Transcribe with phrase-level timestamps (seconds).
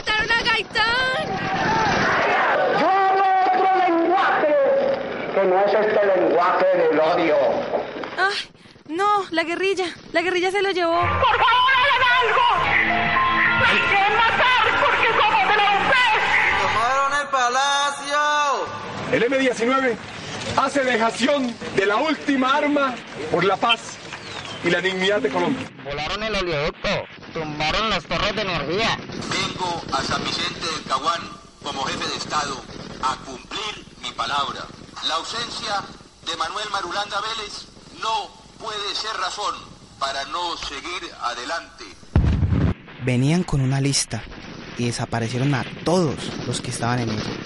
[0.00, 1.26] mataron a Gaitán!
[2.80, 4.54] Yo hablo otro lenguaje,
[5.34, 7.36] que no es este lenguaje del odio.
[8.16, 8.36] ¡Ay!
[8.88, 9.84] No, la guerrilla.
[10.12, 11.00] La guerrilla se lo llevó.
[11.00, 12.46] ¡Por favor, hagan algo!
[13.60, 15.92] ¡Nos quieren matar porque somos de la UP!
[16.62, 18.20] ¡Tomaron el palacio!
[19.12, 19.96] El M-19
[20.56, 22.94] hace dejación de la última arma
[23.30, 23.98] por la paz
[24.64, 25.70] y la dignidad de Colombia.
[25.84, 26.88] Volaron el oleoducto,
[27.32, 28.98] tumbaron las torres de energía.
[29.30, 31.20] Vengo a San Vicente del Caguán
[31.62, 32.62] como jefe de Estado
[33.02, 34.66] a cumplir mi palabra.
[35.06, 35.82] La ausencia
[36.26, 37.66] de Manuel Marulanda Vélez
[38.02, 39.54] no puede ser razón
[39.98, 41.84] para no seguir adelante.
[43.04, 44.22] Venían con una lista
[44.76, 46.16] y desaparecieron a todos
[46.46, 47.36] los que estaban en ella.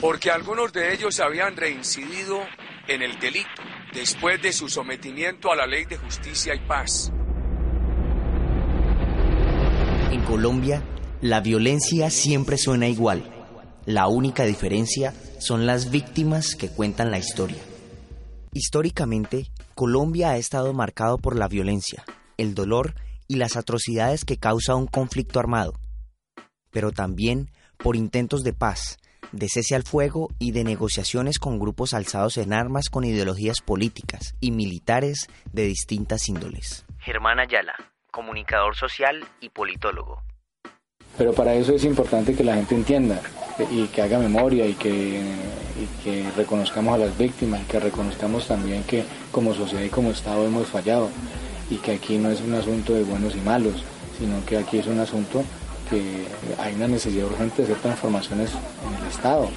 [0.00, 2.40] Porque algunos de ellos habían reincidido
[2.86, 3.62] en el delito
[3.94, 7.12] después de su sometimiento a la ley de justicia y paz.
[10.10, 10.82] En Colombia,
[11.20, 13.22] la violencia siempre suena igual.
[13.86, 17.58] La única diferencia son las víctimas que cuentan la historia.
[18.52, 22.04] Históricamente, Colombia ha estado marcado por la violencia,
[22.36, 22.94] el dolor
[23.28, 25.74] y las atrocidades que causa un conflicto armado,
[26.70, 28.98] pero también por intentos de paz,
[29.32, 34.34] de cese al fuego y de negociaciones con grupos alzados en armas con ideologías políticas
[34.40, 36.84] y militares de distintas índoles.
[36.98, 37.74] Germán Ayala,
[38.10, 40.22] comunicador social y politólogo.
[41.16, 43.20] Pero para eso es importante que la gente entienda
[43.70, 48.46] y que haga memoria y que, y que reconozcamos a las víctimas y que reconozcamos
[48.46, 51.10] también que como sociedad y como Estado hemos fallado
[51.68, 53.84] y que aquí no es un asunto de buenos y malos,
[54.18, 55.44] sino que aquí es un asunto
[55.90, 56.26] que
[56.58, 59.50] hay una necesidad urgente de hacer transformaciones en el Estado.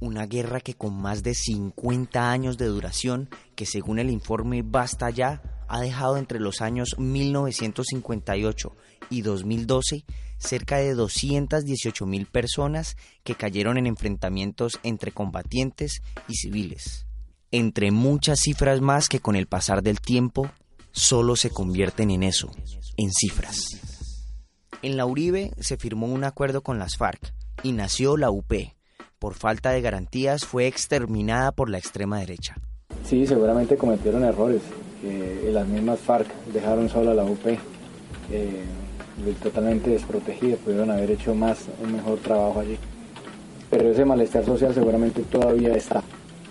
[0.00, 5.10] Una guerra que con más de 50 años de duración, que según el informe Basta
[5.10, 8.76] Ya, ha dejado entre los años 1958
[9.10, 10.04] y 2012
[10.38, 17.06] cerca de 218 mil personas que cayeron en enfrentamientos entre combatientes y civiles.
[17.50, 20.50] Entre muchas cifras más que con el pasar del tiempo
[20.92, 22.50] solo se convierten en eso,
[22.96, 23.93] en cifras.
[24.84, 28.52] En la Uribe se firmó un acuerdo con las FARC y nació la UP.
[29.18, 32.56] Por falta de garantías fue exterminada por la extrema derecha.
[33.02, 34.60] Sí, seguramente cometieron errores.
[35.02, 37.46] Eh, las mismas FARC dejaron sola a la UP.
[38.30, 38.64] Eh,
[39.42, 42.76] totalmente desprotegida, pudieron haber hecho más, un mejor trabajo allí.
[43.70, 46.02] Pero ese malestar social seguramente todavía está.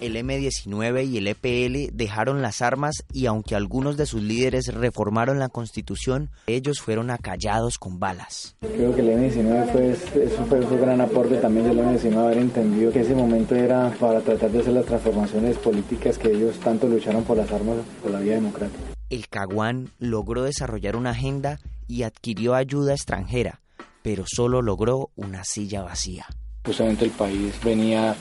[0.00, 5.38] El M-19 y el EPL dejaron las armas y aunque algunos de sus líderes reformaron
[5.38, 8.56] la constitución, ellos fueron acallados con balas.
[8.60, 12.92] Creo que el M-19 fue, eso fue un gran aporte también del M-19 haber entendido
[12.92, 17.24] que ese momento era para tratar de hacer las transformaciones políticas que ellos tanto lucharon
[17.24, 18.94] por las armas, por la vía democrática.
[19.10, 23.60] El Caguán logró desarrollar una agenda y adquirió ayuda extranjera,
[24.02, 26.26] pero solo logró una silla vacía.
[26.64, 28.16] Justamente el país venía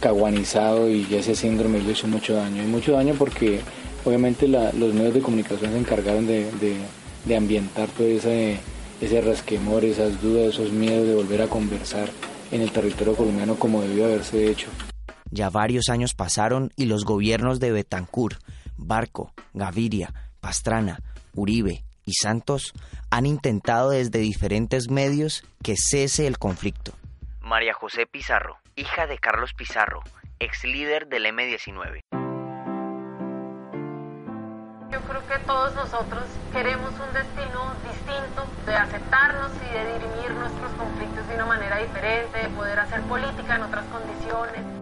[0.00, 2.62] caguanizado y ese síndrome le hizo mucho daño.
[2.62, 3.60] Y mucho daño porque
[4.04, 6.46] obviamente los medios de comunicación se encargaron de,
[7.36, 8.58] ambientar todo ese,
[9.00, 12.08] ese rasquemor, esas dudas, esos miedos de volver a conversar
[12.50, 14.68] en el territorio colombiano como debió haberse hecho.
[15.30, 18.38] Ya varios años pasaron y los gobiernos de Betancur,
[18.76, 21.00] Barco, Gaviria, Pastrana,
[21.34, 22.72] Uribe y Santos
[23.10, 26.92] han intentado desde diferentes medios que cese el conflicto.
[27.46, 30.02] María José Pizarro, hija de Carlos Pizarro,
[30.40, 32.00] ex líder del M-19.
[34.90, 40.72] Yo creo que todos nosotros queremos un destino distinto, de aceptarnos y de dirimir nuestros
[40.72, 44.75] conflictos de una manera diferente, de poder hacer política en otras condiciones.